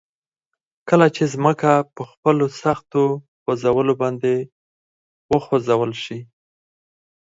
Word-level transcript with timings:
کله 0.89 1.07
چې 1.15 1.23
ځمکه 1.33 1.71
په 1.95 2.03
خپلو 2.11 2.45
سختو 2.61 3.03
خوځولو 3.41 3.93
باندي 4.01 4.37
وخوځول 5.33 5.91
شي 6.03 6.19